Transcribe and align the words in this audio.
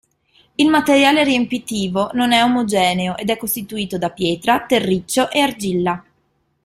Il 0.55 0.67
materiale 0.71 1.23
riempitivo 1.23 2.09
non 2.13 2.31
è 2.31 2.41
omogeneo 2.43 3.15
ed 3.17 3.29
è 3.29 3.37
costituito 3.37 3.99
da 3.99 4.09
pietra, 4.09 4.61
terriccio 4.61 5.29
e 5.29 5.41
argilla. 5.41 6.03